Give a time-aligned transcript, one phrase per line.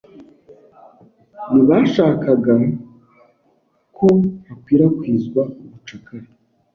[1.51, 2.55] Ntibashakaga
[3.97, 4.07] ko
[4.47, 6.27] hakwirakwizwa ubucakara.